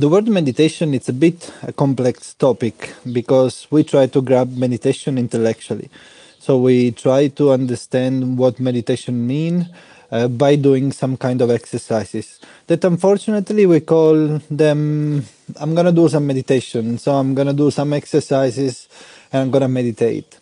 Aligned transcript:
The 0.00 0.08
word 0.08 0.28
meditation 0.28 0.94
it's 0.94 1.08
a 1.08 1.12
bit 1.12 1.52
a 1.64 1.72
complex 1.72 2.32
topic 2.34 2.94
because 3.12 3.66
we 3.68 3.82
try 3.82 4.06
to 4.06 4.22
grab 4.22 4.56
meditation 4.56 5.18
intellectually. 5.18 5.90
So 6.38 6.56
we 6.60 6.92
try 6.92 7.26
to 7.26 7.50
understand 7.50 8.38
what 8.38 8.60
meditation 8.60 9.26
mean 9.26 9.68
uh, 10.12 10.28
by 10.28 10.54
doing 10.54 10.92
some 10.92 11.16
kind 11.16 11.40
of 11.42 11.50
exercises 11.50 12.38
that 12.68 12.84
unfortunately 12.84 13.66
we 13.66 13.80
call 13.80 14.38
them 14.48 15.24
I'm 15.56 15.74
going 15.74 15.86
to 15.86 15.92
do 15.92 16.08
some 16.08 16.28
meditation. 16.28 16.98
So 16.98 17.14
I'm 17.14 17.34
going 17.34 17.48
to 17.48 17.52
do 17.64 17.72
some 17.72 17.92
exercises 17.92 18.88
and 19.32 19.42
I'm 19.42 19.50
going 19.50 19.62
to 19.62 19.68
meditate. 19.68 20.38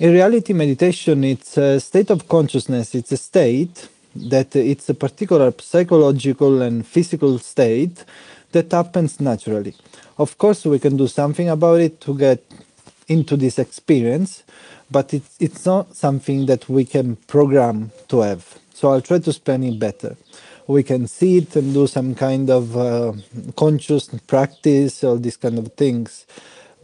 In 0.00 0.10
reality 0.12 0.52
meditation 0.52 1.22
it's 1.22 1.56
a 1.56 1.78
state 1.78 2.10
of 2.10 2.28
consciousness. 2.28 2.96
It's 2.96 3.12
a 3.12 3.16
state 3.16 3.88
that 4.16 4.56
it's 4.56 4.88
a 4.88 4.94
particular 4.94 5.54
psychological 5.56 6.62
and 6.62 6.84
physical 6.84 7.38
state 7.38 8.04
that 8.52 8.72
happens 8.72 9.20
naturally. 9.20 9.74
Of 10.18 10.38
course, 10.38 10.64
we 10.64 10.78
can 10.78 10.96
do 10.96 11.06
something 11.06 11.48
about 11.48 11.80
it 11.80 12.00
to 12.02 12.16
get 12.16 12.42
into 13.08 13.36
this 13.36 13.58
experience, 13.58 14.42
but 14.90 15.14
it's, 15.14 15.36
it's 15.40 15.64
not 15.66 15.94
something 15.96 16.46
that 16.46 16.68
we 16.68 16.84
can 16.84 17.16
program 17.26 17.90
to 18.08 18.20
have. 18.20 18.58
So 18.74 18.90
I'll 18.90 19.00
try 19.00 19.18
to 19.18 19.30
explain 19.30 19.64
it 19.64 19.78
better. 19.78 20.16
We 20.66 20.82
can 20.82 21.08
see 21.08 21.38
it 21.38 21.56
and 21.56 21.72
do 21.72 21.86
some 21.86 22.14
kind 22.14 22.50
of 22.50 22.76
uh, 22.76 23.12
conscious 23.56 24.08
practice, 24.26 25.02
all 25.02 25.16
these 25.16 25.36
kind 25.36 25.58
of 25.58 25.72
things. 25.72 26.26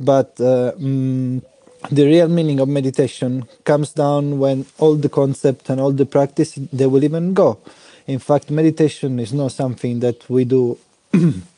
But 0.00 0.40
uh, 0.40 0.72
mm, 0.78 1.42
the 1.90 2.06
real 2.06 2.28
meaning 2.28 2.60
of 2.60 2.68
meditation 2.68 3.44
comes 3.64 3.92
down 3.92 4.38
when 4.38 4.64
all 4.78 4.94
the 4.96 5.10
concept 5.10 5.68
and 5.68 5.80
all 5.80 5.92
the 5.92 6.06
practice 6.06 6.58
they 6.72 6.86
will 6.86 7.04
even 7.04 7.34
go. 7.34 7.58
In 8.06 8.18
fact, 8.18 8.50
meditation 8.50 9.18
is 9.20 9.32
not 9.32 9.52
something 9.52 10.00
that 10.00 10.28
we 10.28 10.44
do 10.44 10.78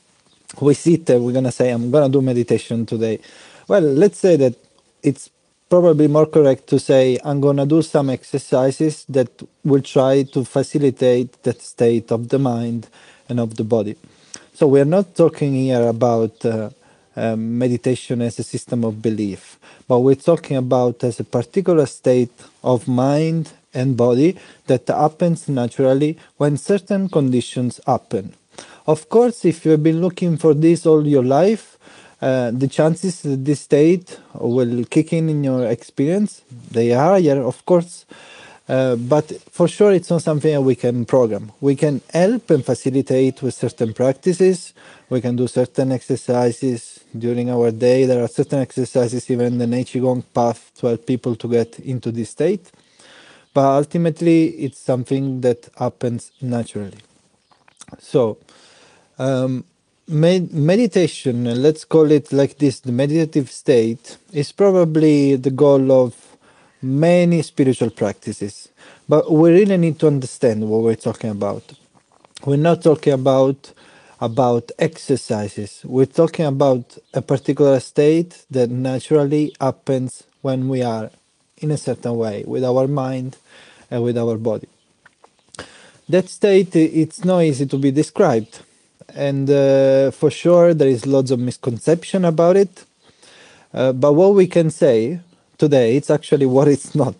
we 0.61 0.75
sit 0.75 1.09
we're 1.09 1.33
to 1.45 1.53
say, 1.53 1.71
I'm 1.71 1.91
to 2.11 2.19
do 2.19 2.23
meditation 2.23 2.87
today. 2.87 3.21
Well, 3.69 3.83
let's 3.83 4.19
say 4.19 4.37
that 4.37 4.55
it's 5.03 5.31
probably 5.69 6.07
more 6.09 6.27
correct 6.27 6.69
to 6.69 6.79
say, 6.79 7.19
I'm 7.25 7.41
to 7.57 7.67
do 7.67 7.83
some 7.83 8.11
exercises 8.11 9.05
that 9.09 9.29
will 9.65 9.83
try 9.83 10.23
to 10.23 10.45
facilitate 10.45 11.43
that 11.43 11.61
state 11.63 12.13
of 12.13 12.29
the 12.29 12.39
mind 12.39 12.89
and 13.29 13.41
of 13.41 13.57
the 13.57 13.65
body. 13.65 13.97
So 14.55 14.67
we're 14.69 14.85
not 14.85 15.15
talking 15.15 15.55
here 15.55 15.87
about 15.89 16.45
uh, 16.45 16.71
uh, 17.17 17.37
meditation 17.37 18.23
as 18.23 18.39
a 18.39 18.43
system 18.43 18.85
of 18.85 19.03
belief, 19.03 19.59
but 19.89 20.01
we're 20.01 20.15
talking 20.15 20.57
about 20.57 21.03
as 21.05 21.21
a 21.21 21.25
particular 21.25 21.87
state 21.87 22.33
of 22.63 22.87
mind 22.89 23.53
and 23.75 23.97
body 23.97 24.37
that 24.67 24.89
happens 24.89 25.49
naturally 25.49 26.17
when 26.39 26.57
certain 26.57 27.09
conditions 27.09 27.81
happen. 27.87 28.33
Of 28.87 29.09
course, 29.09 29.45
if 29.45 29.65
you 29.65 29.73
have 29.73 29.83
been 29.83 30.01
looking 30.01 30.37
for 30.37 30.55
this 30.55 30.87
all 30.87 31.05
your 31.07 31.25
life, 31.25 31.77
uh, 32.23 32.51
the 32.53 32.69
chances 32.69 33.23
that 33.23 33.45
this 33.45 33.61
state 33.61 34.19
will 34.35 34.85
kick 34.85 35.13
in 35.13 35.29
in 35.29 35.43
your 35.43 35.67
experience, 35.67 36.43
they 36.71 36.93
are 36.93 37.21
higher, 37.21 37.43
of 37.43 37.67
course. 37.67 38.07
Uh, 38.69 38.97
but 38.97 39.31
for 39.51 39.69
sure, 39.69 39.93
it's 39.93 40.11
not 40.11 40.23
something 40.23 40.65
we 40.65 40.75
can 40.75 41.05
program. 41.05 41.53
We 41.61 41.77
can 41.77 42.01
help 42.13 42.51
and 42.51 42.65
facilitate 42.65 43.43
with 43.43 43.55
certain 43.55 43.93
practices. 43.93 44.73
We 45.09 45.21
can 45.21 45.37
do 45.37 45.47
certain 45.47 45.93
exercises 45.93 47.01
during 47.17 47.51
our 47.51 47.71
day. 47.71 48.07
There 48.07 48.23
are 48.23 48.29
certain 48.29 48.61
exercises, 48.61 49.31
even 49.31 49.59
the 49.59 49.67
Qigong 49.67 50.25
path, 50.33 50.73
to 50.77 50.89
help 50.89 51.07
people 51.07 51.37
to 51.37 51.49
get 51.49 51.79
into 51.81 52.11
this 52.11 52.31
state. 52.31 52.73
But 53.55 53.67
ultimately, 53.67 54.49
it's 54.49 54.79
something 54.79 55.41
that 55.43 55.69
happens 55.77 56.33
naturally. 56.41 56.99
So, 57.99 58.39
um, 59.19 59.65
med- 60.09 60.53
meditation, 60.53 61.45
let's 61.63 61.85
call 61.85 62.11
it 62.11 62.33
like 62.33 62.59
this, 62.59 62.81
the 62.81 62.93
meditative 62.93 63.51
state, 63.51 64.17
is 64.33 64.53
probably 64.53 65.37
the 65.37 65.51
goal 65.51 65.93
of 65.93 66.37
many 66.83 67.43
spiritual 67.43 67.91
practices. 67.91 68.69
But 69.09 69.31
we 69.31 69.51
really 69.51 69.77
need 69.77 69.99
to 70.01 70.07
understand 70.07 70.69
what 70.69 70.83
we're 70.83 70.97
talking 70.97 71.31
about. 71.31 71.73
We're 72.45 72.57
not 72.57 72.83
talking 72.83 73.13
about 73.13 73.73
about 74.21 74.71
exercises. 74.79 75.83
We're 75.85 76.07
talking 76.07 76.47
about 76.47 76.97
a 77.13 77.21
particular 77.21 77.81
state 77.81 78.45
that 78.51 78.71
naturally 78.71 79.55
happens 79.61 80.25
when 80.41 80.69
we 80.69 80.83
are 80.83 81.11
in 81.59 81.71
a 81.71 81.77
certain 81.77 82.17
way 82.17 82.45
with 82.47 82.65
our 82.65 82.87
mind 82.87 83.37
and 83.91 84.03
with 84.03 84.17
our 84.17 84.37
body. 84.37 84.69
That 86.09 86.29
state 86.29 86.75
it's 86.77 87.25
not 87.25 87.41
easy 87.41 87.67
to 87.67 87.79
be 87.79 87.91
described 87.91 88.61
and 89.17 89.51
uh, 89.51 90.11
for 90.11 90.31
sure 90.31 90.75
there 90.75 90.89
is 90.89 91.07
lots 91.07 91.31
of 91.31 91.41
misconception 91.41 92.25
about 92.25 92.57
it. 92.57 92.85
Uh, 93.73 93.93
but 93.93 94.13
what 94.13 94.35
we 94.35 94.47
can 94.47 94.71
say 94.71 95.21
today, 95.59 95.97
it's 95.97 96.11
actually 96.11 96.47
what 96.47 96.69
it's 96.69 96.95
not. 96.95 97.15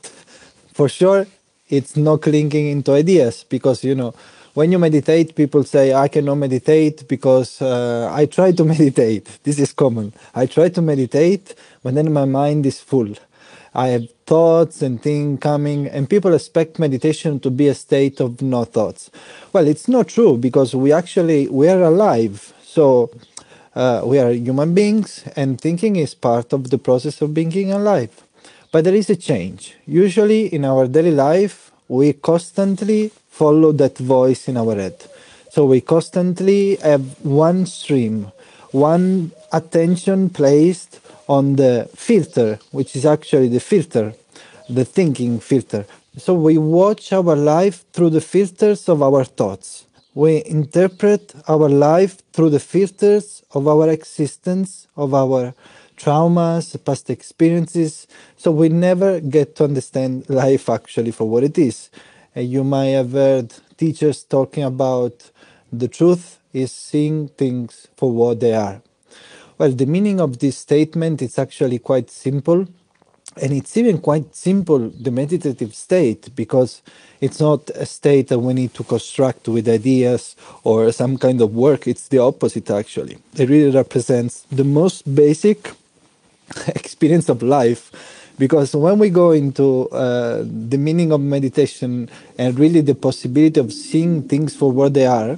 For 0.73 0.89
sure, 0.89 1.27
it's 1.69 1.97
not 1.97 2.23
clinging 2.23 2.69
into 2.69 2.93
ideas 2.93 3.45
because 3.49 3.83
you 3.83 3.95
know 3.95 4.15
when 4.55 4.73
you 4.73 4.79
meditate, 4.79 5.35
people 5.35 5.65
say 5.65 5.93
I 5.93 6.09
cannot 6.09 6.37
meditate 6.37 7.07
because 7.09 7.61
uh, 7.61 8.11
I 8.13 8.27
try 8.27 8.53
to 8.53 8.65
meditate. 8.75 9.39
This 9.43 9.59
is 9.59 9.73
common. 9.73 10.13
I 10.35 10.47
try 10.47 10.69
to 10.71 10.83
meditate, 10.83 11.55
but 11.83 11.95
then 11.95 12.13
my 12.13 12.25
mind 12.25 12.65
is 12.65 12.81
full. 12.81 13.15
I 13.77 13.89
have 13.89 14.09
thoughts 14.25 14.81
and 14.81 15.03
things 15.03 15.39
coming, 15.41 15.87
and 15.87 16.09
people 16.09 16.33
expect 16.33 16.79
meditation 16.79 17.39
to 17.41 17.51
be 17.51 17.69
a 17.69 17.75
state 17.75 18.21
of 18.21 18.41
no 18.41 18.65
thoughts. 18.65 19.11
Well, 19.53 19.69
it's 19.69 19.87
not 19.87 20.09
true 20.09 20.39
because 20.39 20.75
we 20.75 20.93
actually 20.93 21.47
we 21.49 21.69
are 21.69 21.83
alive. 21.83 22.55
So 22.65 23.11
uh, 23.75 24.01
we 24.03 24.19
are 24.19 24.33
human 24.33 24.73
beings, 24.73 25.25
and 25.37 25.61
thinking 25.61 25.97
is 25.97 26.15
part 26.15 26.55
of 26.55 26.71
the 26.71 26.79
process 26.79 27.21
of 27.21 27.35
being 27.35 27.71
alive. 27.71 28.25
But 28.73 28.85
there 28.85 28.95
is 28.95 29.11
a 29.11 29.17
change. 29.17 29.77
Usually, 29.87 30.47
in 30.47 30.65
our 30.65 30.89
daily 30.89 31.13
life, 31.13 31.71
we 31.87 32.15
constantly 32.15 33.11
follow 33.29 33.73
that 33.73 33.99
voice 33.99 34.49
in 34.49 34.57
our 34.57 34.75
head. 34.75 35.05
So 35.51 35.67
we 35.67 35.83
constantly 35.83 36.77
have 36.77 37.05
one 37.23 37.67
stream, 37.67 38.33
one 38.73 39.33
attention 39.53 40.31
placed 40.31 41.01
on 41.29 41.57
the 41.57 41.89
filter, 41.95 42.59
which 42.71 42.95
is 42.97 43.05
actually 43.05 43.49
the 43.49 43.61
filter, 43.61 44.15
the 44.69 44.85
thinking 44.85 45.41
filter. 45.41 45.87
So 46.17 46.35
we 46.35 46.59
watch 46.59 47.13
our 47.13 47.37
life 47.37 47.85
through 47.93 48.11
the 48.11 48.21
filters 48.21 48.89
of 48.89 49.03
our 49.03 49.25
thoughts. 49.25 49.87
We 50.15 50.43
interpret 50.47 51.35
our 51.47 51.69
life 51.69 52.23
through 52.33 52.51
the 52.51 52.61
filters 52.61 53.43
of 53.53 53.69
our 53.69 53.91
existence, 53.91 54.87
of 54.97 55.13
our 55.15 55.55
traumas, 55.97 56.83
past 56.85 57.11
experiences. 57.11 58.07
So 58.37 58.51
we 58.51 58.69
never 58.69 59.21
get 59.21 59.57
to 59.57 59.65
understand 59.65 60.29
life 60.31 60.69
actually 60.71 61.11
for 61.11 61.29
what 61.29 61.45
it 61.45 61.59
is. 61.59 61.91
And 62.35 62.49
you 62.51 62.65
might 62.65 62.97
have 63.01 63.13
heard 63.13 63.53
teachers 63.77 64.23
talking 64.23 64.65
about 64.65 65.31
the 65.73 65.89
truth 65.89 66.39
is 66.53 66.73
seeing 66.73 67.29
things 67.29 67.89
for 67.97 68.11
what 68.11 68.41
they 68.41 68.55
are. 68.55 68.81
Well, 69.59 69.71
the 69.71 69.87
meaning 69.87 70.21
of 70.21 70.39
this 70.39 70.59
statement 70.59 71.23
is 71.23 71.39
actually 71.39 71.79
quite 71.79 72.11
simple. 72.11 72.67
And 73.41 73.53
it's 73.53 73.77
even 73.77 73.99
quite 73.99 74.35
simple, 74.35 74.89
the 74.89 75.11
meditative 75.11 75.75
state, 75.75 76.35
because 76.35 76.81
it's 77.21 77.39
not 77.39 77.69
a 77.71 77.85
state 77.85 78.29
that 78.29 78.39
we 78.39 78.55
need 78.55 78.73
to 78.75 78.85
construct 78.85 79.49
with 79.49 79.69
ideas 79.69 80.37
or 80.65 80.91
some 80.93 81.19
kind 81.19 81.41
of 81.43 81.55
work. 81.55 81.87
It's 81.87 82.09
the 82.09 82.19
opposite, 82.19 82.71
actually. 82.71 83.19
It 83.37 83.49
really 83.49 83.75
represents 83.75 84.43
the 84.51 84.65
most 84.65 85.15
basic 85.15 85.71
experience 86.69 87.29
of 87.29 87.43
life. 87.43 87.93
Because 88.39 88.75
when 88.75 88.99
we 88.99 89.11
go 89.11 89.33
into 89.33 89.89
uh, 89.89 90.43
the 90.45 90.79
meaning 90.79 91.13
of 91.13 91.21
meditation 91.21 92.09
and 92.39 92.59
really 92.59 92.83
the 92.83 92.95
possibility 92.95 93.61
of 93.61 93.73
seeing 93.73 94.29
things 94.29 94.55
for 94.55 94.71
what 94.71 94.95
they 94.95 95.07
are, 95.07 95.35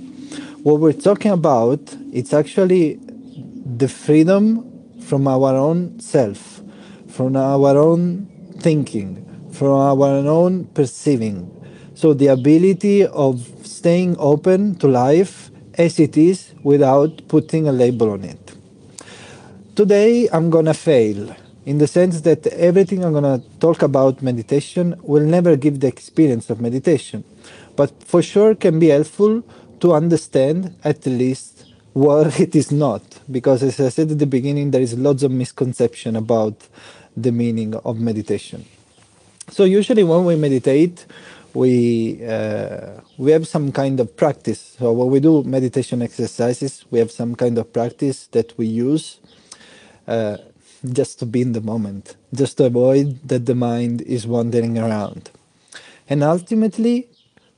what 0.63 0.81
we're 0.81 0.93
talking 0.93 1.31
about, 1.31 1.81
it's 2.13 2.33
actually 2.33 2.99
the 3.77 3.89
freedom 3.89 4.65
from 5.01 5.29
our 5.29 5.55
own 5.55 6.01
self, 6.01 6.63
from 7.09 7.37
our 7.37 7.77
own 7.77 8.27
thinking, 8.61 9.25
from 9.53 9.73
our 9.73 10.27
own 10.27 10.65
perceiving. 10.67 11.51
So 11.95 12.15
the 12.15 12.29
ability 12.29 13.05
of 13.07 13.47
staying 13.65 14.17
open 14.19 14.77
to 14.77 14.89
life 14.89 15.51
as 15.75 15.99
it 16.01 16.17
is 16.17 16.55
without 16.63 17.29
putting 17.29 17.69
a 17.69 17.73
label 17.73 18.11
on 18.11 18.25
it. 18.25 18.57
Today 19.77 20.29
I'm 20.33 20.51
gonna 20.51 20.75
fail 20.75 21.37
in 21.67 21.79
the 21.79 21.87
sense 21.87 22.23
that 22.23 22.47
everything 22.49 23.05
I'm 23.05 23.13
gonna 23.13 23.43
talk 23.61 23.83
about 23.83 24.23
meditation 24.23 24.99
will 25.03 25.25
never 25.25 25.57
give 25.57 25.81
the 25.81 25.87
experience 25.87 26.49
of 26.51 26.61
meditation, 26.61 27.23
but 27.77 27.93
for 28.03 28.23
sure 28.23 28.55
can 28.55 28.79
be 28.79 28.89
helpful 28.89 29.43
to 29.81 29.93
understand 29.93 30.75
at 30.83 31.05
least 31.07 31.58
what 32.05 32.41
it 32.45 32.53
is 32.55 32.71
not 32.71 33.03
because 33.37 33.63
as 33.63 33.81
i 33.81 33.89
said 33.89 34.11
at 34.11 34.19
the 34.19 34.33
beginning 34.37 34.71
there 34.71 34.85
is 34.89 34.95
lots 35.07 35.23
of 35.23 35.31
misconception 35.31 36.13
about 36.25 36.57
the 37.25 37.33
meaning 37.43 37.75
of 37.89 37.95
meditation 38.11 38.65
so 39.51 39.65
usually 39.65 40.05
when 40.05 40.25
we 40.25 40.37
meditate 40.37 41.07
we 41.55 42.25
uh, 42.25 43.01
we 43.17 43.33
have 43.33 43.47
some 43.47 43.73
kind 43.73 44.01
of 44.01 44.17
practice. 44.17 44.77
So 44.79 44.93
when 44.93 45.09
we 45.09 45.21
do 45.21 45.43
meditation 45.43 46.03
exercises, 46.03 46.85
we 46.91 46.99
have 46.99 47.11
some 47.11 47.35
kind 47.35 47.59
of 47.59 47.73
practice 47.73 48.27
that 48.29 48.57
we 48.59 48.67
use 48.67 49.19
uh, 50.07 50.37
just 50.85 51.19
to 51.21 51.27
be 51.27 51.43
in 51.43 51.53
the 51.53 51.61
moment, 51.61 52.17
just 52.33 52.59
to 52.59 52.67
avoid 52.67 53.21
that 53.29 53.47
the 53.47 53.55
mind 53.55 54.03
is 54.03 54.27
wandering 54.27 54.79
around. 54.79 55.31
And 56.09 56.23
ultimately, 56.23 57.09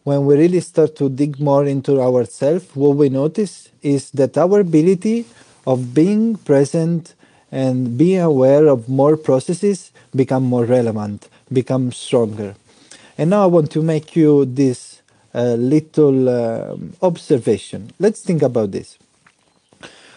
when 0.04 0.24
we 0.26 0.36
really 0.36 0.60
start 0.60 0.96
to 0.96 1.08
dig 1.08 1.38
more 1.38 1.66
into 1.66 2.00
ourselves, 2.00 2.64
what 2.74 2.96
we 2.96 3.08
notice 3.08 3.68
is 3.82 4.10
that 4.12 4.36
our 4.38 4.60
ability 4.60 5.26
of 5.66 5.94
being 5.94 6.36
present 6.36 7.14
and 7.52 7.98
being 7.98 8.20
aware 8.20 8.66
of 8.66 8.88
more 8.88 9.16
processes 9.16 9.92
become 10.14 10.44
more 10.44 10.64
relevant, 10.64 11.28
become 11.52 11.92
stronger. 11.92 12.54
And 13.18 13.30
now 13.30 13.42
I 13.42 13.46
want 13.46 13.70
to 13.72 13.82
make 13.82 14.16
you 14.16 14.44
this 14.46 15.02
uh, 15.34 15.54
little 15.54 16.28
uh, 16.28 16.76
observation. 17.02 17.92
Let's 17.98 18.22
think 18.22 18.42
about 18.42 18.70
this. 18.72 18.98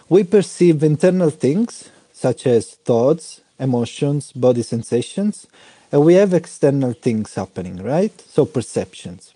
We 0.10 0.24
perceive 0.24 0.84
internal 0.84 1.30
things 1.30 1.90
such 2.14 2.48
as 2.48 2.76
thoughts, 2.76 3.42
emotions, 3.60 4.32
body 4.32 4.64
sensations, 4.64 5.48
and 5.92 6.04
we 6.04 6.14
have 6.16 6.34
external 6.34 6.94
things 6.94 7.36
happening, 7.36 7.84
right? 7.84 8.14
So 8.22 8.46
perceptions. 8.46 9.34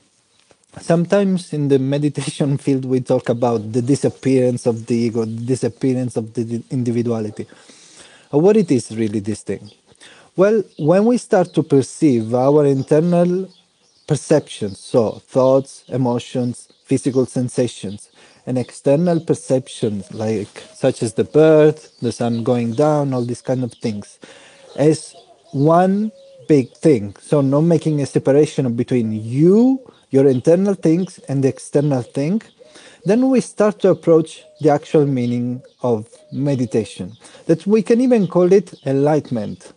Sometimes 0.81 1.53
in 1.53 1.67
the 1.67 1.79
meditation 1.79 2.57
field, 2.65 2.85
we 2.85 3.01
talk 3.01 3.29
about 3.29 3.71
the 3.71 3.81
disappearance 3.81 4.65
of 4.65 4.85
the 4.85 4.95
ego, 4.95 5.25
the 5.25 5.45
disappearance 5.45 6.17
of 6.17 6.33
the 6.33 6.63
individuality. 6.71 7.47
Uh, 8.33 8.37
what 8.39 8.57
it 8.57 8.71
is 8.71 8.95
really 8.95 9.19
this 9.19 9.43
thing? 9.43 9.71
Well, 10.35 10.63
when 10.77 11.05
we 11.05 11.17
start 11.17 11.53
to 11.55 11.63
perceive 11.63 12.33
our 12.35 12.65
internal 12.65 13.49
perceptions, 14.07 14.79
so 14.79 15.21
thoughts, 15.27 15.83
emotions, 15.87 16.69
physical 16.85 17.25
sensations, 17.25 18.09
and 18.45 18.57
external 18.57 19.19
perceptions 19.19 20.13
like 20.13 20.63
such 20.73 21.03
as 21.03 21.15
the 21.15 21.23
birth, 21.23 21.99
the 22.01 22.11
sun 22.11 22.43
going 22.43 22.73
down, 22.73 23.13
all 23.13 23.25
these 23.25 23.41
kind 23.41 23.63
of 23.63 23.73
things, 23.73 24.19
as 24.77 25.15
one 25.51 26.11
big 26.47 26.71
thing. 26.73 27.15
So 27.21 27.41
not 27.41 27.61
making 27.61 28.01
a 28.01 28.05
separation 28.05 28.73
between 28.75 29.11
you, 29.11 29.81
your 30.09 30.27
internal 30.27 30.73
things, 30.73 31.19
and 31.29 31.43
the 31.43 31.49
external 31.49 32.01
thing. 32.01 32.41
Then 33.05 33.29
we 33.29 33.41
start 33.41 33.79
to 33.79 33.89
approach 33.89 34.43
the 34.61 34.69
actual 34.69 35.05
meaning 35.05 35.61
of 35.81 36.07
meditation. 36.31 37.13
That 37.45 37.65
we 37.65 37.81
can 37.81 38.01
even 38.01 38.27
call 38.27 38.51
it 38.51 38.73
enlightenment. 38.85 39.73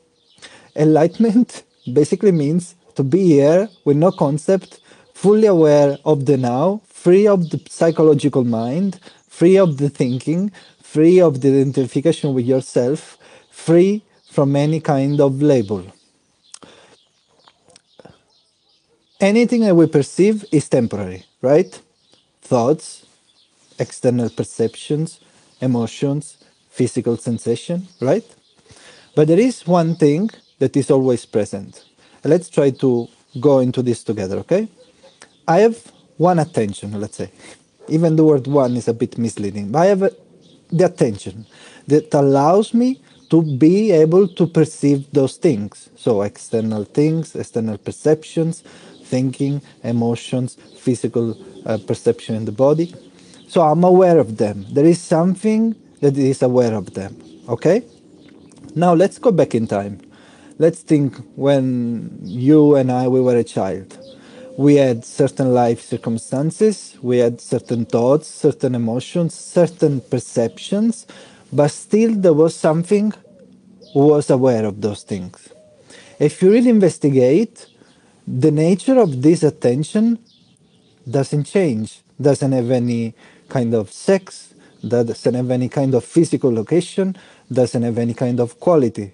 Enlightenment 0.76 1.62
basically 1.92 2.32
means 2.32 2.74
to 2.96 3.02
be 3.02 3.24
here 3.24 3.68
with 3.84 3.96
no 3.96 4.10
concept, 4.10 4.80
fully 5.14 5.46
aware 5.46 5.98
of 6.04 6.26
the 6.26 6.36
now, 6.36 6.80
free 6.86 7.26
of 7.26 7.50
the 7.50 7.60
psychological 7.68 8.44
mind, 8.44 9.00
free 9.28 9.56
of 9.56 9.78
the 9.78 9.88
thinking, 9.88 10.50
free 10.82 11.20
of 11.20 11.40
the 11.40 11.48
identification 11.48 12.34
with 12.34 12.46
yourself, 12.46 13.16
free 13.50 14.02
from 14.30 14.56
any 14.56 14.80
kind 14.80 15.20
of 15.20 15.40
label. 15.40 15.84
Anything 19.20 19.60
that 19.62 19.74
we 19.76 19.86
perceive 19.86 20.46
is 20.50 20.66
temporary, 20.66 21.24
right? 21.42 21.78
Thoughts, 22.40 23.04
external 23.78 24.30
perceptions, 24.30 25.20
emotions, 25.60 26.38
physical 26.70 27.18
sensation, 27.18 27.88
right? 28.00 28.24
But 29.14 29.28
there 29.28 29.38
is 29.38 29.66
one 29.66 29.94
thing 29.96 30.30
that 30.58 30.74
is 30.74 30.90
always 30.90 31.26
present. 31.26 31.84
Let's 32.24 32.48
try 32.48 32.70
to 32.70 33.08
go 33.38 33.58
into 33.58 33.82
this 33.82 34.02
together, 34.02 34.38
okay? 34.38 34.68
I 35.46 35.58
have 35.58 35.92
one 36.16 36.38
attention, 36.38 36.98
let's 36.98 37.16
say. 37.18 37.30
Even 37.88 38.16
the 38.16 38.24
word 38.24 38.46
one 38.46 38.74
is 38.76 38.88
a 38.88 38.94
bit 38.94 39.18
misleading, 39.18 39.70
but 39.70 39.80
I 39.80 39.86
have 39.86 40.02
a, 40.02 40.12
the 40.70 40.86
attention 40.86 41.44
that 41.88 42.14
allows 42.14 42.72
me 42.72 43.02
to 43.28 43.42
be 43.42 43.90
able 43.90 44.28
to 44.28 44.46
perceive 44.46 45.10
those 45.12 45.36
things. 45.36 45.90
So, 45.96 46.22
external 46.22 46.84
things, 46.84 47.36
external 47.36 47.78
perceptions, 47.78 48.64
thinking, 49.14 49.62
emotions, 49.82 50.56
physical 50.86 51.26
uh, 51.66 51.78
perception 51.90 52.34
in 52.34 52.44
the 52.44 52.56
body. 52.66 52.94
So, 53.48 53.62
I'm 53.62 53.84
aware 53.84 54.18
of 54.18 54.36
them. 54.42 54.66
There 54.76 54.88
is 54.94 55.00
something 55.16 55.62
that 56.00 56.16
is 56.16 56.42
aware 56.42 56.74
of 56.74 56.94
them. 56.94 57.12
Okay? 57.48 57.82
Now, 58.74 58.92
let's 58.94 59.18
go 59.18 59.30
back 59.32 59.54
in 59.54 59.66
time 59.66 59.94
let's 60.60 60.82
think 60.82 61.16
when 61.36 62.18
you 62.22 62.76
and 62.76 62.92
I 62.92 63.08
we 63.08 63.20
were 63.22 63.36
a 63.36 63.50
child. 63.56 63.98
We 64.58 64.74
had 64.74 65.06
certain 65.06 65.54
life 65.54 65.80
circumstances, 65.80 66.98
we 67.00 67.16
had 67.16 67.40
certain 67.40 67.86
thoughts, 67.86 68.26
certain 68.28 68.74
emotions, 68.74 69.32
certain 69.32 70.02
perceptions, 70.02 71.06
but 71.50 71.68
still 71.68 72.14
there 72.14 72.34
was 72.34 72.54
something 72.54 73.14
who 73.94 74.08
was 74.14 74.28
aware 74.28 74.66
of 74.66 74.82
those 74.82 75.02
things. 75.02 75.48
If 76.18 76.42
you 76.42 76.52
really 76.52 76.68
investigate, 76.68 77.66
the 78.38 78.50
nature 78.50 78.98
of 78.98 79.22
this 79.22 79.42
attention 79.42 80.18
doesn't 81.08 81.44
change, 81.44 82.00
doesn't 82.20 82.52
have 82.52 82.70
any 82.70 83.14
kind 83.48 83.74
of 83.74 83.90
sex, 83.92 84.54
doesn't 84.86 85.34
have 85.34 85.50
any 85.50 85.68
kind 85.68 85.94
of 85.94 86.04
physical 86.04 86.52
location, 86.52 87.16
doesn't 87.52 87.82
have 87.82 87.98
any 87.98 88.14
kind 88.14 88.40
of 88.40 88.60
quality 88.60 89.12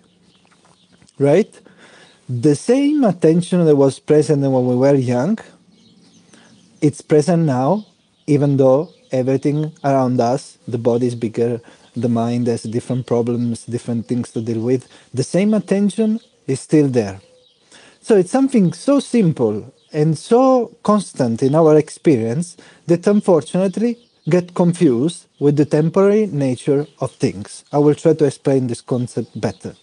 right? 1.18 1.60
The 2.28 2.54
same 2.54 3.04
attention 3.04 3.64
that 3.64 3.76
was 3.76 3.98
present 3.98 4.42
when 4.42 4.66
we 4.66 4.76
were 4.76 4.94
young, 4.94 5.38
it's 6.80 7.00
present 7.00 7.44
now, 7.44 7.86
even 8.26 8.56
though 8.56 8.90
everything 9.12 9.72
around 9.84 10.20
us, 10.20 10.58
the 10.66 10.78
body 10.78 11.06
is 11.06 11.14
bigger, 11.14 11.60
the 11.94 12.08
mind 12.08 12.46
has 12.46 12.64
different 12.64 13.06
problems, 13.06 13.64
different 13.64 14.06
things 14.06 14.30
to 14.32 14.40
deal 14.40 14.60
with. 14.60 14.88
The 15.14 15.22
same 15.22 15.54
attention 15.54 16.20
is 16.46 16.60
still 16.60 16.88
there. 16.88 17.20
So 18.06 18.16
it's 18.16 18.30
something 18.30 18.72
so 18.72 19.00
simple 19.00 19.74
and 19.92 20.16
so 20.16 20.76
constant 20.84 21.42
in 21.42 21.56
our 21.56 21.76
experience 21.76 22.56
that 22.86 23.04
unfortunately 23.04 23.98
get 24.30 24.54
confused 24.54 25.26
with 25.40 25.56
the 25.56 25.64
temporary 25.64 26.26
nature 26.26 26.86
of 27.00 27.10
things. 27.10 27.64
I 27.72 27.78
will 27.78 27.96
try 27.96 28.14
to 28.14 28.24
explain 28.24 28.68
this 28.68 28.80
concept 28.80 29.40
better. 29.40 29.74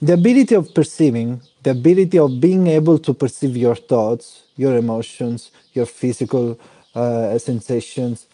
The 0.00 0.14
ability 0.14 0.56
of 0.56 0.74
perceiving, 0.74 1.42
the 1.62 1.70
ability 1.70 2.18
of 2.18 2.40
being 2.40 2.66
able 2.66 2.98
to 2.98 3.14
perceive 3.14 3.56
your 3.56 3.76
thoughts, 3.76 4.42
your 4.56 4.76
emotions, 4.76 5.52
your 5.74 5.86
physical 5.86 6.58
uh, 6.96 7.38
sensations, 7.38 8.26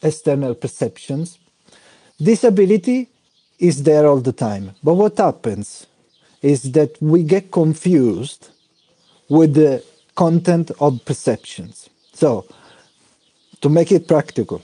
external 0.00 0.54
perceptions, 0.54 1.38
this 2.18 2.42
ability 2.42 3.10
is 3.58 3.82
there 3.82 4.06
all 4.06 4.20
the 4.20 4.32
time. 4.32 4.70
But 4.82 4.94
what 4.94 5.18
happens 5.18 5.86
is 6.42 6.72
that 6.72 7.00
we 7.00 7.22
get 7.22 7.50
confused 7.50 8.50
with 9.28 9.54
the 9.54 9.84
content 10.14 10.70
of 10.80 11.04
perceptions. 11.04 11.88
So, 12.12 12.46
to 13.60 13.68
make 13.68 13.92
it 13.92 14.08
practical, 14.08 14.62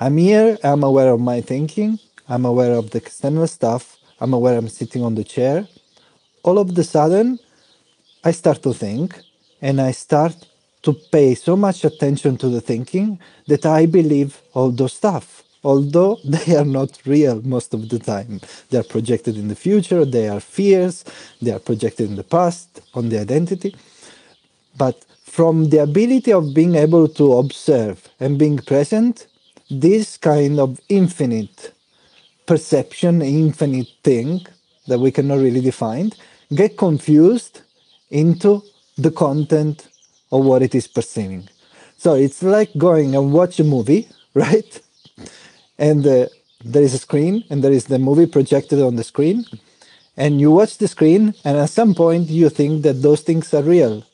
I'm 0.00 0.16
here, 0.16 0.58
I'm 0.62 0.82
aware 0.84 1.10
of 1.12 1.20
my 1.20 1.40
thinking, 1.40 1.98
I'm 2.28 2.44
aware 2.44 2.74
of 2.74 2.90
the 2.90 2.98
external 2.98 3.46
stuff, 3.46 3.96
I'm 4.20 4.32
aware 4.32 4.56
I'm 4.56 4.68
sitting 4.68 5.02
on 5.02 5.14
the 5.14 5.24
chair, 5.24 5.66
all 6.42 6.58
of 6.58 6.74
the 6.74 6.84
sudden, 6.84 7.38
I 8.24 8.32
start 8.32 8.62
to 8.62 8.72
think 8.72 9.20
and 9.60 9.80
I 9.80 9.92
start 9.92 10.36
to 10.82 10.92
pay 11.12 11.34
so 11.34 11.56
much 11.56 11.84
attention 11.84 12.36
to 12.38 12.48
the 12.48 12.60
thinking 12.60 13.18
that 13.46 13.66
I 13.66 13.86
believe 13.86 14.40
all 14.54 14.70
those 14.70 14.92
stuff, 14.92 15.42
although 15.64 16.18
they 16.24 16.56
are 16.56 16.64
not 16.64 16.98
real 17.04 17.40
most 17.42 17.74
of 17.74 17.88
the 17.88 17.98
time. 17.98 18.40
They 18.70 18.78
are 18.78 18.84
projected 18.84 19.36
in 19.36 19.48
the 19.48 19.56
future, 19.56 20.04
they 20.04 20.28
are 20.28 20.40
fears, 20.40 21.04
they 21.40 21.52
are 21.52 21.58
projected 21.58 22.10
in 22.10 22.16
the 22.16 22.24
past, 22.24 22.80
on 22.94 23.08
the 23.08 23.20
identity. 23.20 23.74
But 24.76 25.04
from 25.24 25.70
the 25.70 25.78
ability 25.82 26.32
of 26.32 26.54
being 26.54 26.74
able 26.74 27.08
to 27.08 27.34
observe 27.34 28.08
and 28.20 28.38
being 28.38 28.58
present, 28.58 29.26
this 29.70 30.16
kind 30.16 30.58
of 30.58 30.80
infinite 30.88 31.72
perception, 32.46 33.22
infinite 33.22 33.88
thing 34.02 34.46
that 34.86 34.98
we 34.98 35.10
cannot 35.10 35.38
really 35.38 35.60
define, 35.60 36.12
get 36.54 36.78
confused 36.78 37.60
into 38.10 38.62
the 38.96 39.10
content 39.10 39.88
of 40.32 40.44
what 40.44 40.62
it 40.62 40.74
is 40.74 40.86
perceiving. 40.86 41.48
So 41.98 42.14
it's 42.14 42.42
like 42.42 42.70
going 42.78 43.14
and 43.14 43.32
watch 43.32 43.60
a 43.60 43.64
movie, 43.64 44.08
right? 44.34 44.80
And 45.78 46.06
uh, 46.06 46.26
there 46.64 46.82
is 46.82 46.94
a 46.94 46.98
screen, 46.98 47.44
and 47.50 47.62
there 47.62 47.72
is 47.72 47.86
the 47.86 47.98
movie 47.98 48.26
projected 48.26 48.80
on 48.80 48.96
the 48.96 49.04
screen, 49.04 49.44
and 50.16 50.40
you 50.40 50.50
watch 50.50 50.78
the 50.78 50.88
screen, 50.88 51.34
and 51.44 51.56
at 51.56 51.70
some 51.70 51.94
point 51.94 52.28
you 52.28 52.48
think 52.48 52.82
that 52.82 53.02
those 53.02 53.20
things 53.20 53.54
are 53.54 53.62
real, 53.62 54.04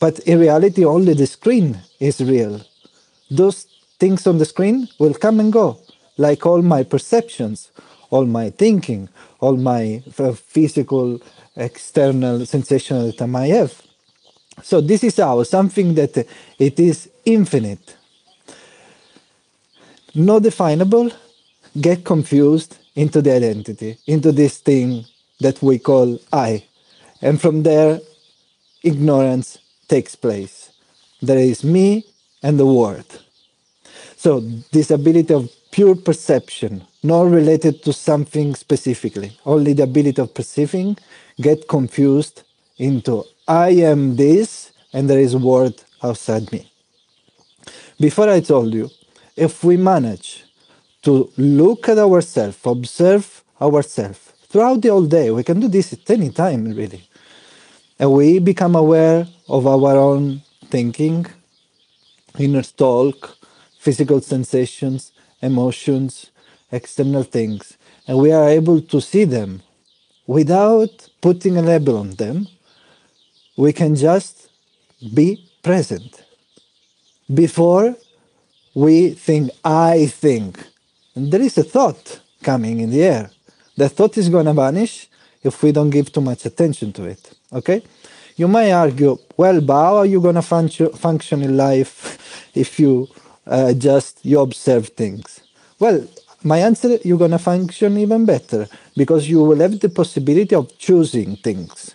but 0.00 0.18
in 0.20 0.40
reality, 0.40 0.84
only 0.84 1.14
the 1.14 1.26
screen 1.26 1.78
is 2.00 2.20
real. 2.20 2.62
Those 3.30 3.66
things 4.00 4.26
on 4.26 4.38
the 4.38 4.46
screen 4.46 4.88
will 4.98 5.14
come 5.14 5.38
and 5.38 5.52
go, 5.52 5.78
like 6.16 6.46
all 6.46 6.62
my 6.62 6.82
perceptions, 6.82 7.70
all 8.10 8.24
my 8.24 8.50
thinking, 8.50 9.10
all 9.40 9.56
my 9.56 10.02
physical 10.34 11.20
external 11.54 12.46
sensation 12.46 12.96
that 13.10 13.22
I 13.22 13.46
have. 13.48 13.80
So 14.62 14.80
this 14.80 15.04
is 15.04 15.16
how 15.18 15.42
something 15.42 15.94
that 15.94 16.26
it 16.58 16.80
is 16.80 17.08
infinite, 17.24 17.96
not 20.14 20.42
definable, 20.42 21.10
get 21.80 22.04
confused 22.04 22.78
into 22.94 23.22
the 23.22 23.32
identity, 23.32 23.98
into 24.06 24.32
this 24.32 24.58
thing 24.58 25.04
that 25.40 25.62
we 25.62 25.78
call 25.78 26.18
I. 26.32 26.64
And 27.20 27.40
from 27.40 27.62
there, 27.62 28.00
ignorance 28.82 29.58
takes 29.88 30.14
place. 30.14 30.70
There 31.20 31.38
is 31.38 31.64
me 31.64 32.04
and 32.42 32.58
the 32.58 32.66
world. 32.66 33.22
So 34.16 34.40
this 34.72 34.90
ability 34.90 35.34
of 35.34 35.50
pure 35.70 35.96
perception, 35.96 36.84
not 37.02 37.22
related 37.22 37.82
to 37.84 37.92
something 37.92 38.54
specifically, 38.54 39.38
only 39.46 39.72
the 39.72 39.84
ability 39.84 40.20
of 40.20 40.34
perceiving, 40.34 40.96
get 41.40 41.68
confused 41.68 42.42
into 42.78 43.24
I 43.48 43.70
am 43.70 44.16
this 44.16 44.72
and 44.92 45.08
there 45.08 45.18
is 45.18 45.34
world 45.34 45.84
outside 46.02 46.52
me. 46.52 46.70
Before 47.98 48.28
I 48.28 48.40
told 48.40 48.74
you, 48.74 48.90
if 49.36 49.64
we 49.64 49.76
manage 49.76 50.44
to 51.02 51.30
look 51.36 51.88
at 51.88 51.98
ourselves, 51.98 52.58
observe 52.64 53.42
ourselves 53.60 54.32
throughout 54.52 54.82
the 54.82 54.90
whole 54.90 55.06
day, 55.06 55.30
we 55.30 55.42
can 55.42 55.58
do 55.58 55.66
this 55.66 55.94
at 55.94 56.10
any 56.10 56.28
time 56.28 56.64
really. 56.74 57.02
And 57.98 58.12
we 58.12 58.38
become 58.38 58.76
aware 58.76 59.26
of 59.48 59.66
our 59.66 59.96
own 59.96 60.42
thinking, 60.66 61.26
inner 62.38 62.62
talk, 62.62 63.38
physical 63.78 64.20
sensations, 64.20 65.12
emotions, 65.40 66.30
external 66.70 67.22
things, 67.22 67.78
and 68.06 68.18
we 68.18 68.30
are 68.30 68.48
able 68.48 68.80
to 68.82 69.00
see 69.00 69.24
them 69.24 69.62
without 70.26 71.08
putting 71.20 71.56
a 71.56 71.62
label 71.62 71.96
on 71.96 72.10
them. 72.10 72.46
We 73.56 73.72
can 73.72 73.94
just 73.94 74.48
be 75.14 75.48
present. 75.62 76.24
Before 77.32 77.96
we 78.74 79.10
think, 79.10 79.50
I 79.64 80.06
think, 80.06 80.58
and 81.14 81.30
there 81.30 81.42
is 81.42 81.58
a 81.58 81.62
thought 81.64 82.20
coming 82.42 82.80
in 82.80 82.90
the 82.90 83.02
air. 83.02 83.30
The 83.76 83.88
thought 83.88 84.16
is 84.18 84.28
going 84.28 84.46
to 84.46 84.52
vanish 84.52 85.08
if 85.42 85.62
we 85.62 85.72
don't 85.72 85.90
give 85.90 86.12
too 86.12 86.20
much 86.20 86.46
attention 86.46 86.92
to 86.94 87.04
it. 87.04 87.32
Okay? 87.52 87.82
You 88.36 88.48
may 88.48 88.72
argue, 88.72 89.18
well, 89.36 89.60
but 89.60 89.74
how 89.74 89.96
are 89.98 90.06
you 90.06 90.20
going 90.20 90.36
to 90.36 90.42
function, 90.42 90.90
function 90.92 91.42
in 91.42 91.56
life 91.56 92.50
if 92.54 92.80
you 92.80 93.08
uh, 93.46 93.72
just 93.74 94.24
you 94.24 94.40
observe 94.40 94.88
things? 94.88 95.40
Well, 95.78 96.06
my 96.42 96.58
answer, 96.58 96.98
you're 97.04 97.18
going 97.18 97.30
to 97.32 97.38
function 97.38 97.98
even 97.98 98.24
better 98.24 98.66
because 98.96 99.28
you 99.28 99.42
will 99.42 99.58
have 99.58 99.78
the 99.78 99.88
possibility 99.88 100.54
of 100.54 100.76
choosing 100.78 101.36
things. 101.36 101.94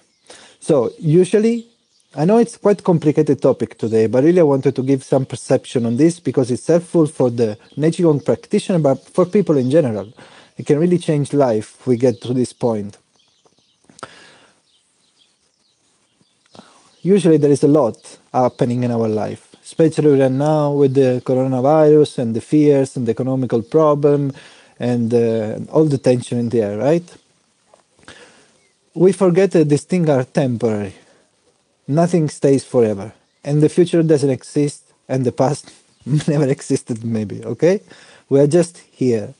So 0.59 0.91
usually, 0.99 1.67
I 2.15 2.25
know 2.25 2.37
it's 2.37 2.57
quite 2.57 2.83
complicated 2.83 3.41
topic 3.41 3.77
today, 3.77 4.07
but 4.07 4.23
really 4.23 4.39
I 4.39 4.43
wanted 4.43 4.75
to 4.75 4.83
give 4.83 5.03
some 5.03 5.25
perception 5.25 5.85
on 5.85 5.97
this 5.97 6.19
because 6.19 6.49
it's 6.49 6.67
helpful 6.67 7.05
for 7.05 7.29
the 7.29 7.57
Neigong 7.75 8.23
practitioner, 8.23 8.79
but 8.79 9.03
for 9.09 9.25
people 9.25 9.57
in 9.57 9.69
general. 9.69 10.13
It 10.57 10.65
can 10.65 10.79
really 10.79 10.97
change 10.97 11.33
life 11.33 11.77
if 11.79 11.87
we 11.87 11.97
get 11.97 12.21
to 12.21 12.33
this 12.33 12.53
point. 12.53 12.97
Usually 17.01 17.37
there 17.37 17.51
is 17.51 17.63
a 17.63 17.67
lot 17.67 18.17
happening 18.33 18.83
in 18.83 18.91
our 18.91 19.07
life 19.07 19.47
especially 19.67 20.17
right 20.17 20.31
now 20.31 20.71
with 20.71 20.93
the 20.93 21.21
coronavirus 21.25 22.19
and 22.19 22.33
the 22.33 22.39
fears 22.39 22.95
and 22.95 23.05
the 23.05 23.11
economical 23.11 23.61
problem 23.61 24.31
and 24.79 25.13
uh, 25.13 25.59
all 25.73 25.83
the 25.83 25.97
tension 25.97 26.39
in 26.39 26.47
the 26.47 26.61
air, 26.61 26.77
right? 26.77 27.07
We 28.93 29.11
forget 29.11 29.51
that 29.51 29.67
these 29.67 29.83
things 29.83 30.07
are 30.07 30.23
temporary. 30.23 30.93
Nothing 31.87 32.29
stays 32.29 32.63
forever. 32.63 33.13
And 33.43 33.61
the 33.61 33.69
future 33.69 34.03
doesn't 34.03 34.29
exist, 34.29 34.83
and 35.07 35.25
the 35.25 35.31
past 35.31 35.73
never 36.27 36.47
existed, 36.47 37.03
maybe, 37.03 37.43
okay? 37.45 37.81
We 38.29 38.39
are 38.39 38.47
just 38.47 38.77
here. 38.91 39.33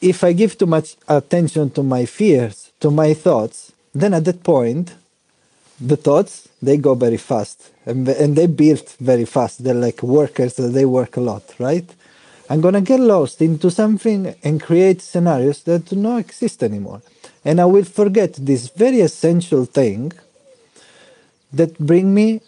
If 0.00 0.24
I 0.24 0.32
give 0.32 0.56
too 0.56 0.66
much 0.66 0.96
attention 1.08 1.70
to 1.70 1.82
my 1.82 2.06
fears, 2.06 2.70
to 2.80 2.90
my 2.90 3.12
thoughts, 3.12 3.72
then 3.94 4.14
at 4.14 4.24
that 4.24 4.42
point, 4.42 4.94
the 5.80 5.96
thoughts 5.96 6.48
they 6.60 6.76
go 6.76 6.94
very 6.94 7.16
fast 7.16 7.70
and, 7.86 8.06
and 8.08 8.36
they 8.36 8.46
build 8.46 8.86
very 9.00 9.24
fast 9.24 9.64
they're 9.64 9.74
like 9.74 10.02
workers 10.02 10.56
they 10.56 10.84
work 10.84 11.16
a 11.16 11.20
lot 11.20 11.42
right 11.58 11.94
i'm 12.50 12.60
to 12.60 12.80
get 12.82 13.00
lost 13.00 13.40
into 13.40 13.70
something 13.70 14.34
and 14.44 14.62
create 14.62 15.00
scenarios 15.00 15.62
that 15.62 15.86
do 15.86 15.96
not 15.96 16.18
exist 16.18 16.62
anymore 16.62 17.00
and 17.44 17.60
i 17.60 17.64
will 17.64 17.84
forget 17.84 18.34
this 18.34 18.68
very 18.68 19.00
essential 19.00 19.64
thing 19.64 20.12
that 21.52 21.78
bring 21.78 22.14
me 22.14 22.40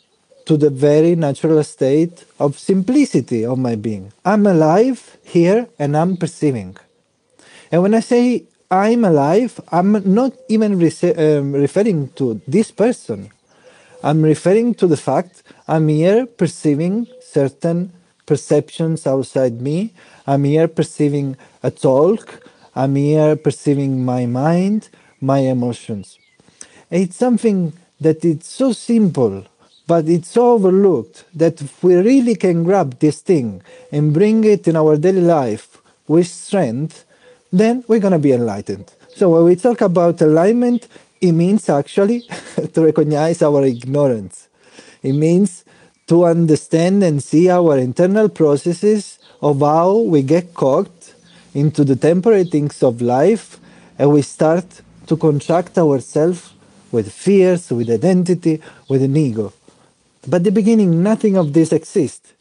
to 0.45 0.57
the 0.57 0.71
very 0.71 1.15
natural 1.15 1.63
state 1.63 2.25
of 2.39 2.59
simplicity 2.59 3.45
of 3.45 3.59
my 3.59 3.75
being 3.75 4.13
i'm 4.25 4.47
alive 4.47 5.17
here 5.25 5.67
and 5.79 5.97
i'm 5.97 6.17
perceiving 6.17 6.77
and 7.71 7.83
when 7.83 7.95
i 7.95 8.01
say 8.01 8.45
I'm 8.73 9.05
alive, 9.05 9.61
I'm 9.71 9.93
not 10.15 10.33
even 10.49 10.73
um, 10.73 11.53
referring 11.53 12.09
to 12.17 12.41
this 12.49 12.71
person. 12.71 13.31
I'm 14.03 14.23
referring 14.23 14.75
to 14.77 14.87
the 14.87 14.97
fact 14.97 15.43
I'm 15.69 15.89
here 15.89 16.25
perceiving 16.25 17.07
certain 17.21 17.93
perceptions 18.25 19.07
outside 19.07 19.61
me. 19.61 19.93
I'm 20.27 20.45
here 20.45 20.69
perceiving 20.69 21.37
a 21.63 21.71
talk. 21.71 22.49
I'm 22.75 22.97
here 22.97 23.37
perceiving 23.37 24.05
my 24.05 24.25
mind, 24.26 24.88
my 25.21 25.41
emotions. 25.41 26.19
It's 26.91 27.17
something 27.17 27.75
that 28.00 28.25
it's 28.25 28.49
so 28.49 28.73
simple, 28.73 29.45
but 29.87 30.09
it's 30.09 30.31
so 30.31 30.52
overlooked 30.52 31.25
that 31.35 31.61
if 31.61 31.85
we 31.85 31.97
really 31.97 32.35
can 32.35 32.64
grab 32.64 32.99
this 32.99 33.21
thing 33.21 33.62
and 33.91 34.14
bring 34.14 34.45
it 34.45 34.67
in 34.67 34.76
our 34.76 34.97
daily 34.97 35.21
life 35.21 35.83
with 36.09 36.26
strength, 36.29 37.05
then 37.52 37.85
we're 37.88 38.00
going 38.00 38.12
to 38.12 38.19
be 38.19 38.33
enlightened. 38.33 38.91
So 39.14 39.29
when 39.29 39.45
we 39.45 39.57
talk 39.57 39.83
about 39.83 40.23
alignment, 40.23 40.88
it 41.21 41.33
means 41.33 41.69
actually 41.69 42.21
to 42.73 42.81
recognize 42.81 43.43
our 43.43 43.64
ignorance. 43.64 44.49
It 45.02 45.12
means 45.12 45.64
to 46.07 46.25
understand 46.25 47.05
and 47.05 47.23
see 47.23 47.50
our 47.50 47.76
internal 47.76 48.29
processes 48.29 49.19
of 49.43 49.61
how 49.61 49.99
we 49.99 50.23
get 50.23 50.55
caught 50.55 51.01
into 51.54 51.85
the 51.85 51.97
temporary 51.97 52.44
things 52.44 52.82
of 52.82 53.02
life 53.02 53.59
and 53.99 54.11
we 54.11 54.23
start 54.23 54.64
to 55.06 55.16
contract 55.16 55.78
ourselves 55.78 56.52
with 56.90 57.12
fears, 57.12 57.71
with 57.71 57.90
identity, 57.90 58.61
with 58.88 59.02
an 59.02 59.16
ego. 59.16 59.52
But 60.26 60.44
the 60.44 60.50
beginning, 60.52 61.02
nothing 61.02 61.37
of 61.37 61.52
this 61.52 61.73
exists. 61.73 62.32